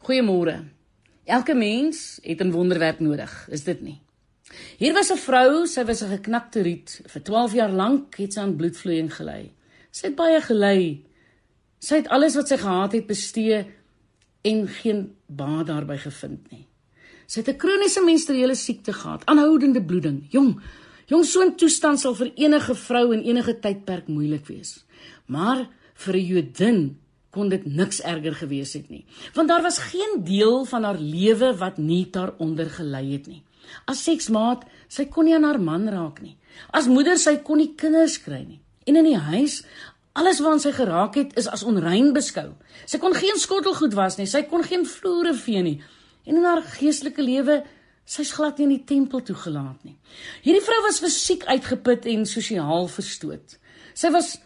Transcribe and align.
Goeiemôre. 0.00 0.64
Elke 1.28 1.54
mens 1.54 2.18
het 2.22 2.40
'n 2.40 2.50
wonderwerk 2.50 3.00
nodig, 3.00 3.48
is 3.50 3.64
dit 3.64 3.80
nie? 3.80 4.00
Hier 4.78 4.92
was 4.92 5.10
'n 5.12 5.16
vrou, 5.16 5.66
sy 5.66 5.84
was 5.84 6.02
'n 6.02 6.16
geknakte 6.16 6.62
riet. 6.62 7.02
Vir 7.06 7.22
12 7.22 7.52
jaar 7.52 7.70
lank 7.70 8.16
het 8.16 8.32
sy 8.32 8.40
aan 8.40 8.56
bloedvloeiing 8.56 9.14
gely. 9.14 9.52
Sy 9.90 10.06
het 10.06 10.16
baie 10.16 10.40
gely. 10.40 11.04
Sy 11.78 11.94
het 11.94 12.08
alles 12.08 12.34
wat 12.34 12.48
sy 12.48 12.56
gehad 12.56 12.92
het 12.92 13.06
bestee 13.06 13.66
en 14.42 14.68
geen 14.68 15.14
baat 15.26 15.66
daarby 15.66 15.96
gevind 15.96 16.50
nie. 16.50 16.66
Sy 17.26 17.40
het 17.40 17.48
'n 17.48 17.56
kroniese 17.56 18.04
menstruele 18.04 18.54
siekte 18.54 18.92
gehad, 18.92 19.26
aanhoudende 19.26 19.82
bloeding. 19.82 20.26
Jong, 20.30 20.60
jong 21.06 21.24
so 21.24 21.42
'n 21.42 21.56
toestand 21.56 22.00
sal 22.00 22.14
vir 22.14 22.32
enige 22.34 22.74
vrou 22.74 23.12
in 23.12 23.22
enige 23.22 23.58
tydperk 23.60 24.08
moeilik 24.08 24.46
wees. 24.46 24.84
Maar 25.26 25.68
vir 25.94 26.14
'n 26.14 26.26
Jodin 26.26 26.98
kon 27.30 27.50
dit 27.52 27.66
niks 27.66 28.00
erger 28.02 28.34
gewees 28.34 28.74
het 28.74 28.88
nie, 28.90 29.04
want 29.34 29.48
daar 29.48 29.62
was 29.62 29.78
geen 29.90 30.20
deel 30.26 30.64
van 30.66 30.84
haar 30.84 30.98
lewe 30.98 31.52
wat 31.60 31.78
nie 31.78 32.04
daaronder 32.10 32.70
gelei 32.70 33.12
het 33.12 33.30
nie. 33.30 33.42
As 33.86 34.02
seksmaat, 34.02 34.64
sy 34.90 35.06
kon 35.06 35.28
nie 35.28 35.36
aan 35.36 35.46
haar 35.46 35.60
man 35.62 35.86
raak 35.92 36.18
nie. 36.24 36.36
As 36.74 36.88
moeder, 36.90 37.18
sy 37.18 37.36
kon 37.46 37.60
nie 37.62 37.72
kinders 37.78 38.18
kry 38.24 38.42
nie. 38.42 38.58
En 38.88 38.98
in 38.98 39.06
die 39.06 39.18
huis, 39.30 39.60
alles 40.18 40.40
waaraan 40.42 40.62
sy 40.62 40.72
geraak 40.74 41.18
het, 41.20 41.36
is 41.38 41.46
as 41.46 41.62
onrein 41.66 42.10
beskou. 42.16 42.48
Sy 42.90 42.98
kon 43.02 43.14
geen 43.14 43.38
skottelgoed 43.38 43.94
was 43.94 44.18
nie, 44.18 44.26
sy 44.26 44.42
kon 44.50 44.64
geen 44.66 44.86
vloere 44.88 45.36
vee 45.38 45.62
nie. 45.62 45.76
En 46.26 46.40
in 46.40 46.46
haar 46.46 46.64
geestelike 46.66 47.22
lewe, 47.22 47.60
sy's 48.10 48.32
glad 48.34 48.58
nie 48.58 48.66
in 48.66 48.74
die 48.74 48.86
tempel 48.88 49.22
toegelaat 49.22 49.84
nie. 49.86 49.96
Hierdie 50.42 50.64
vrou 50.66 50.80
was 50.88 50.98
fisiek 51.02 51.46
uitgeput 51.46 52.08
en 52.10 52.26
sosiaal 52.26 52.88
verstoot. 52.90 53.58
Sy 53.94 54.10
was 54.14 54.38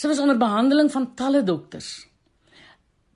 sy 0.00 0.08
was 0.08 0.20
onder 0.22 0.38
behandeling 0.40 0.88
van 0.88 1.10
talle 1.18 1.42
dokters. 1.44 2.06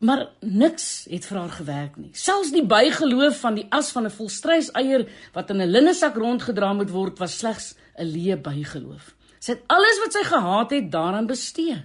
Maar 0.04 0.26
niks 0.40 1.06
het 1.08 1.24
vir 1.24 1.38
haar 1.38 1.52
gewerk 1.54 1.96
nie. 1.96 2.10
Selfs 2.12 2.52
die 2.52 2.64
bygeloof 2.68 3.38
van 3.40 3.56
die 3.56 3.66
as 3.72 3.88
van 3.94 4.04
'n 4.04 4.12
volstryseier 4.12 5.06
wat 5.32 5.50
in 5.50 5.62
'n 5.62 5.70
linnesak 5.70 6.16
rondgedra 6.16 6.72
moet 6.72 6.90
word, 6.90 7.18
was 7.18 7.38
slegs 7.38 7.74
'n 7.98 8.12
leë 8.12 8.36
bygeloof. 8.36 9.14
Sy 9.38 9.52
het 9.52 9.62
alles 9.66 9.98
wat 10.02 10.12
sy 10.12 10.22
gehad 10.24 10.70
het 10.70 10.90
daaraan 10.90 11.26
bestee. 11.26 11.84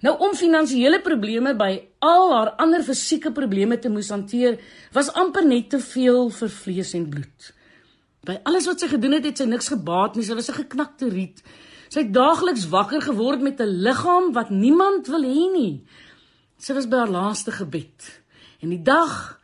Nou 0.00 0.18
om 0.18 0.34
finansiële 0.34 1.00
probleme 1.00 1.54
by 1.54 1.82
al 1.98 2.32
haar 2.32 2.50
ander 2.50 2.82
fisieke 2.82 3.32
probleme 3.32 3.78
te 3.78 3.88
moes 3.88 4.08
hanteer, 4.08 4.58
was 4.92 5.12
amper 5.12 5.46
net 5.46 5.70
te 5.70 5.78
veel 5.78 6.30
vir 6.30 6.48
vlees 6.48 6.94
en 6.94 7.08
bloed. 7.08 7.52
By 8.26 8.40
alles 8.42 8.66
wat 8.66 8.80
sy 8.80 8.88
gedoen 8.88 9.12
het, 9.12 9.24
het 9.24 9.38
sy 9.38 9.44
niks 9.44 9.68
gebaat 9.68 10.16
nie. 10.16 10.24
Sy 10.24 10.34
was 10.34 10.48
'n 10.48 10.62
geknakte 10.62 11.08
riet. 11.08 11.42
Sy 11.88 12.00
het 12.00 12.12
daagliks 12.12 12.68
wakker 12.68 13.02
geword 13.02 13.40
met 13.40 13.60
'n 13.60 13.82
liggaam 13.82 14.32
wat 14.32 14.50
niemand 14.50 15.06
wil 15.06 15.22
hê 15.22 15.52
nie. 15.52 15.84
Sy 16.62 16.76
was 16.76 16.86
by 16.86 17.02
haar 17.02 17.10
laaste 17.10 17.54
gebed. 17.54 18.08
En 18.62 18.70
die 18.70 18.82
dag 18.86 19.40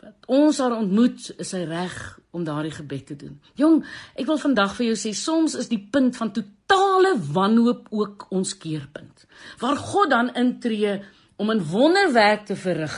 wat 0.00 0.26
ons 0.32 0.58
haar 0.60 0.76
ontmoet, 0.76 1.30
is 1.40 1.52
sy 1.52 1.62
reg 1.68 1.94
om 2.36 2.44
daardie 2.44 2.72
gebed 2.72 3.06
te 3.10 3.16
doen. 3.18 3.34
Jong, 3.58 3.80
ek 4.14 4.28
wil 4.28 4.40
vandag 4.40 4.74
vir 4.76 4.90
jou 4.90 4.98
sê 5.00 5.12
soms 5.16 5.56
is 5.60 5.70
die 5.72 5.80
punt 5.92 6.16
van 6.20 6.32
totale 6.36 7.14
wanhoop 7.34 7.88
ook 7.92 8.28
ons 8.36 8.54
keerpunt. 8.60 9.26
Waar 9.60 9.80
God 9.80 10.12
dan 10.12 10.34
intree 10.38 11.00
om 11.36 11.50
'n 11.50 11.64
wonderwerk 11.72 12.46
te 12.46 12.56
verrig. 12.56 12.96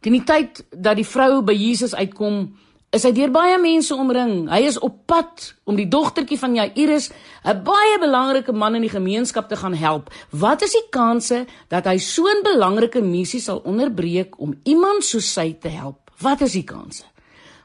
Teen 0.00 0.12
die 0.12 0.24
tyd 0.24 0.64
dat 0.70 0.96
die 0.96 1.06
vrou 1.06 1.42
by 1.42 1.52
Jesus 1.52 1.94
uitkom, 1.94 2.56
is 2.94 3.04
hy 3.04 3.12
deur 3.12 3.32
baie 3.34 3.56
mense 3.60 3.94
omring. 3.94 4.46
Hy 4.50 4.60
is 4.68 4.78
op 4.78 5.02
pad 5.10 5.50
om 5.68 5.76
die 5.78 5.88
dogtertjie 5.90 6.38
van 6.38 6.54
Jairus, 6.54 7.10
'n 7.44 7.62
baie 7.64 7.98
belangrike 7.98 8.52
man 8.52 8.74
in 8.74 8.82
die 8.82 8.92
gemeenskap 8.92 9.48
te 9.48 9.56
gaan 9.56 9.74
help. 9.74 10.10
Wat 10.30 10.62
is 10.62 10.72
die 10.72 10.88
kanse 10.90 11.46
dat 11.68 11.84
hy 11.86 11.98
so 11.98 12.26
'n 12.26 12.42
belangrike 12.42 13.02
missie 13.02 13.40
sal 13.40 13.58
onderbreek 13.64 14.40
om 14.40 14.54
iemand 14.64 15.04
soos 15.04 15.32
sy 15.32 15.52
te 15.52 15.68
help? 15.68 16.10
Wat 16.20 16.40
is 16.40 16.52
die 16.52 16.64
kanse? 16.64 17.04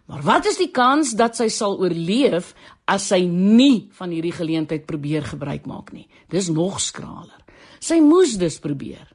Maar 0.08 0.22
wat 0.22 0.46
is 0.46 0.58
die 0.58 0.72
kans 0.72 1.12
dat 1.12 1.36
sy 1.36 1.48
sal 1.48 1.80
oorleef 1.80 2.54
as 2.86 3.08
sy 3.08 3.22
nie 3.24 3.90
van 3.92 4.10
hierdie 4.10 4.36
geleentheid 4.36 4.86
probeer 4.86 5.24
gebruik 5.24 5.66
maak 5.66 5.94
nie? 5.94 6.08
Dis 6.30 6.50
nog 6.50 6.82
skraler. 6.82 7.40
Sy 7.80 8.00
moes 8.00 8.36
dus 8.38 8.60
probeer. 8.60 9.08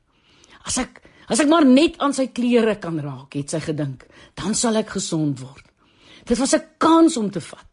As 0.65 0.78
ek 0.78 1.03
as 1.28 1.41
ek 1.41 1.49
maar 1.49 1.66
net 1.66 1.99
aan 1.99 2.12
sy 2.15 2.28
klere 2.31 2.77
kan 2.78 3.00
raak, 3.03 3.34
het 3.34 3.50
sy 3.50 3.59
gedink, 3.61 4.06
dan 4.34 4.55
sal 4.55 4.77
ek 4.77 4.95
gesond 4.95 5.41
word. 5.41 5.66
Dit 6.26 6.38
was 6.38 6.54
'n 6.54 6.64
kans 6.78 7.16
om 7.16 7.31
te 7.31 7.41
vat. 7.41 7.70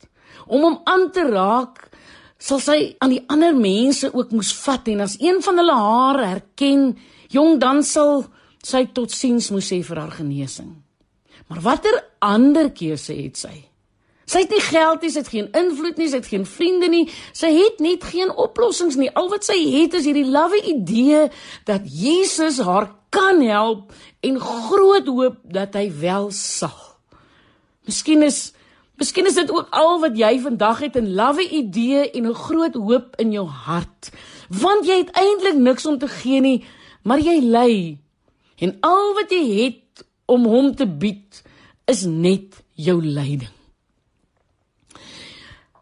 Om 0.47 0.62
hom 0.62 0.81
aan 0.84 1.12
te 1.12 1.30
raak, 1.30 1.90
sal 2.38 2.59
sy 2.59 2.96
aan 3.00 3.09
die 3.09 3.24
ander 3.28 3.56
mense 3.56 4.14
ook 4.14 4.31
moes 4.31 4.53
vat 4.53 4.88
en 4.88 5.00
as 5.00 5.16
een 5.19 5.41
van 5.41 5.58
hulle 5.58 5.75
haar 5.75 6.19
herken, 6.28 6.97
jong, 7.28 7.59
dan 7.59 7.84
sal 7.84 8.25
sy 8.63 8.86
totsiens 8.94 9.50
moes 9.50 9.72
sê 9.72 9.84
vir 9.84 9.97
haar 9.97 10.12
genesing. 10.12 10.84
Maar 11.47 11.62
watter 11.62 12.03
ander 12.19 12.72
keuse 12.72 13.13
het 13.13 13.38
sy? 13.38 13.69
Sy 14.25 14.46
het 14.46 14.50
nie 14.50 14.62
geld 14.63 15.02
nie, 15.02 15.12
sy 15.12 15.19
het 15.19 15.31
geen 15.34 15.50
invloed 15.52 15.97
nie, 16.00 16.08
sy 16.09 16.22
het 16.22 16.30
geen 16.31 16.46
vriende 16.47 16.88
nie, 16.88 17.03
sy 17.36 17.52
het 17.52 17.81
net 17.84 18.03
geen 18.08 18.31
oplossings 18.31 18.96
nie. 18.96 19.12
Al 19.19 19.28
wat 19.30 19.44
sy 19.44 19.58
het 19.75 19.97
is 20.00 20.08
hierdie 20.08 20.30
lawwe 20.31 20.62
idee 20.63 21.28
dat 21.68 21.84
Jesus 21.84 22.62
haar 22.63 22.90
kan 23.13 23.44
help 23.44 23.92
en 24.24 24.40
groot 24.40 25.08
hoop 25.08 25.38
dat 25.44 25.75
hy 25.75 25.90
wel 26.00 26.31
sal. 26.31 26.93
Miskien 27.86 28.24
is 28.24 28.54
Miskien 29.02 29.26
is 29.26 29.34
dit 29.34 29.50
ook 29.50 29.72
al 29.74 30.00
wat 30.04 30.18
jy 30.18 30.38
vandag 30.40 30.80
het 30.86 30.96
'n 30.96 31.16
lawwe 31.18 31.50
idee 31.50 32.12
en 32.12 32.28
'n 32.28 32.34
groot 32.34 32.74
hoop 32.74 33.16
in 33.18 33.32
jou 33.32 33.48
hart. 33.48 34.12
Want 34.50 34.86
jy 34.86 34.98
het 34.98 35.12
eintlik 35.12 35.56
niks 35.56 35.86
om 35.86 35.98
te 35.98 36.08
gee 36.08 36.42
nie, 36.42 36.66
maar 37.04 37.20
jy 37.20 37.40
ly. 37.42 37.98
En 38.58 38.78
al 38.80 39.14
wat 39.14 39.32
jy 39.32 39.64
het 39.64 40.06
om 40.26 40.46
hom 40.46 40.76
te 40.76 40.88
bied 40.88 41.44
is 41.86 42.06
net 42.06 42.64
jou 42.74 43.02
lyding. 43.06 43.52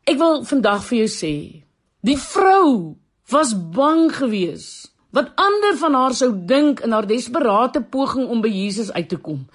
Ek 0.04 0.18
wil 0.18 0.44
vandag 0.44 0.84
vir 0.84 0.98
jou 0.98 1.08
sê, 1.08 1.64
die 2.02 2.18
vrou 2.18 2.96
was 3.30 3.54
bang 3.72 4.10
geweest 4.16 4.92
wat 5.12 5.32
ander 5.36 5.78
van 5.78 5.94
haar 5.94 6.14
sou 6.14 6.32
dink 6.46 6.80
in 6.80 6.92
haar 6.92 7.08
desperate 7.08 7.82
poging 7.82 8.30
om 8.32 8.42
by 8.42 8.48
Jesus 8.48 8.92
uit 8.92 9.10
te 9.10 9.18
kom. 9.18 9.48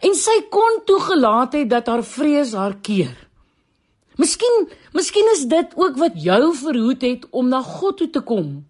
En 0.00 0.14
sy 0.16 0.36
kon 0.52 0.80
toegelaat 0.88 1.58
het 1.58 1.68
dat 1.68 1.88
haar 1.92 2.04
vrees 2.04 2.54
haar 2.56 2.78
keer. 2.80 3.12
Miskien, 4.20 4.66
miskien 4.96 5.28
is 5.32 5.44
dit 5.48 5.76
ook 5.76 5.96
wat 6.00 6.16
jou 6.20 6.54
verhoed 6.56 7.04
het 7.04 7.26
om 7.30 7.48
na 7.48 7.60
God 7.64 8.00
toe 8.00 8.10
te 8.10 8.20
kom. 8.20 8.64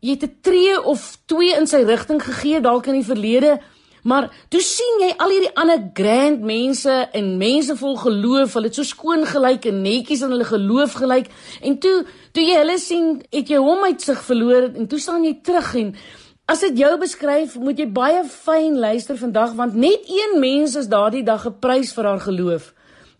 Jy 0.00 0.16
het 0.16 0.24
'n 0.24 0.36
tree 0.40 0.82
of 0.82 1.18
twee 1.26 1.54
in 1.56 1.66
sy 1.66 1.84
rigting 1.84 2.20
gegee 2.22 2.60
dalk 2.60 2.86
in 2.86 3.00
die 3.00 3.10
verlede, 3.12 3.60
maar 4.02 4.30
toe 4.48 4.60
sien 4.60 5.00
jy 5.00 5.14
al 5.16 5.30
hierdie 5.30 5.54
ander 5.56 5.90
grand 5.94 6.40
mense 6.40 7.08
en 7.12 7.38
mense 7.38 7.76
vol 7.76 7.96
geloof, 7.96 8.52
hulle 8.52 8.66
het 8.66 8.74
so 8.74 8.82
skoon 8.82 9.24
gelyk 9.26 9.64
en 9.64 9.82
netjies 9.82 10.22
in 10.22 10.30
hulle 10.30 10.44
geloof 10.44 10.92
gelyk 10.92 11.30
en 11.62 11.78
toe 11.78 12.04
toe 12.32 12.44
jy 12.44 12.56
hulle 12.58 12.78
sien, 12.78 13.22
het 13.32 13.48
jy 13.48 13.56
hom 13.56 13.84
uit 13.84 14.02
sig 14.02 14.20
verloor 14.22 14.62
en 14.74 14.86
toe 14.86 14.98
staan 14.98 15.24
jy 15.24 15.38
terug 15.42 15.74
en 15.74 15.94
As 16.44 16.60
dit 16.60 16.76
jou 16.76 16.90
beskryf, 17.00 17.54
moet 17.56 17.78
jy 17.80 17.86
baie 17.88 18.20
fyn 18.28 18.76
luister 18.76 19.16
vandag 19.16 19.54
want 19.56 19.76
net 19.80 20.04
een 20.12 20.34
mens 20.42 20.74
is 20.76 20.90
daardie 20.92 21.24
dag 21.24 21.46
geprys 21.46 21.94
vir 21.96 22.08
haar 22.10 22.20
geloof. 22.20 22.74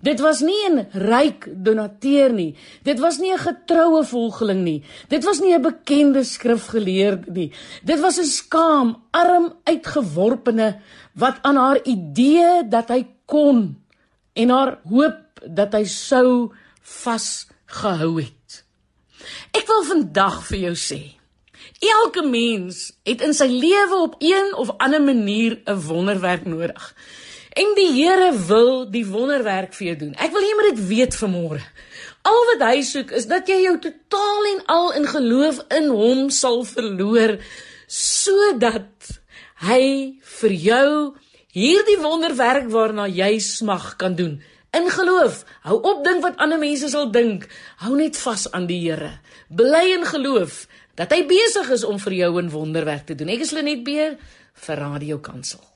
Dit 0.05 0.21
was 0.21 0.43
nie 0.45 0.69
'n 0.69 0.85
ryk 0.93 1.49
donateur 1.65 2.33
nie. 2.33 2.55
Dit 2.85 3.01
was 3.01 3.19
nie 3.19 3.33
'n 3.33 3.39
getroue 3.39 4.05
volgeling 4.05 4.63
nie. 4.65 4.85
Dit 5.09 5.25
was 5.25 5.41
nie 5.41 5.55
'n 5.55 5.63
bekende 5.63 6.25
skrifgeleerde 6.25 7.33
nie. 7.33 7.53
Dit 7.83 8.01
was 8.01 8.19
'n 8.19 8.25
skaam, 8.25 9.03
arm 9.11 9.55
uitgeworpene 9.65 10.81
wat 11.15 11.39
aan 11.43 11.57
haar 11.57 11.81
idee 11.85 12.69
dat 12.69 12.89
hy 12.89 13.07
kon 13.25 13.81
en 14.35 14.49
haar 14.51 14.79
hoop 14.85 15.41
dat 15.47 15.73
hy 15.73 15.85
sou 15.85 16.53
vasgehou 16.83 18.21
het. 18.21 18.65
Ek 19.53 19.67
wil 19.67 19.83
vandag 19.85 20.47
vir 20.47 20.59
jou 20.59 20.75
sê, 20.75 21.24
Elke 21.79 22.23
mens 22.27 22.93
het 23.03 23.23
in 23.23 23.35
sy 23.35 23.47
lewe 23.51 24.01
op 24.03 24.15
een 24.19 24.55
of 24.55 24.73
ander 24.77 25.03
manier 25.03 25.61
'n 25.65 25.81
wonderwerk 25.87 26.45
nodig. 26.45 26.95
En 27.55 27.75
die 27.75 27.91
Here 27.93 28.33
wil 28.47 28.91
die 28.91 29.07
wonderwerk 29.07 29.75
vir 29.75 29.87
jou 29.87 29.97
doen. 29.97 30.15
Ek 30.15 30.33
wil 30.33 30.43
hê 30.43 30.49
jy 30.51 30.55
moet 30.59 30.77
dit 30.77 30.87
weet 30.87 31.17
vanmôre. 31.17 31.63
Al 32.23 32.41
wat 32.51 32.63
hy 32.69 32.83
soek 32.83 33.11
is 33.11 33.27
dat 33.27 33.49
jy 33.49 33.61
jou 33.63 33.79
totaal 33.79 34.49
en 34.53 34.65
al 34.67 34.93
in 34.93 35.07
geloof 35.07 35.61
in 35.69 35.89
hom 35.89 36.31
sal 36.31 36.65
verloor 36.65 37.39
sodat 37.87 39.21
hy 39.69 40.19
vir 40.41 40.51
jou 40.51 40.91
hierdie 41.55 42.01
wonderwerk 42.03 42.67
waarna 42.73 43.07
jy 43.07 43.39
smag 43.39 43.97
kan 43.97 44.17
doen. 44.19 44.41
In 44.75 44.91
geloof. 44.91 45.45
Hou 45.63 45.77
op 45.83 46.05
dink 46.05 46.23
wat 46.23 46.41
ander 46.43 46.59
mense 46.59 46.89
sal 46.91 47.11
dink. 47.15 47.47
Hou 47.85 47.95
net 47.97 48.19
vas 48.19 48.49
aan 48.51 48.67
die 48.67 48.81
Here. 48.83 49.13
Bly 49.49 49.85
in 49.95 50.07
geloof 50.09 50.65
dat 50.99 51.15
hy 51.15 51.23
besig 51.31 51.71
is 51.75 51.85
om 51.87 51.99
vir 51.99 52.13
jou 52.13 52.43
'n 52.43 52.51
wonderwerk 52.51 53.07
te 53.07 53.15
doen. 53.15 53.29
Ek 53.29 53.41
is 53.41 53.51
Lenet 53.51 53.85
Beer 53.85 54.19
vir 54.55 54.77
Radio 54.77 55.19
Kansel. 55.19 55.74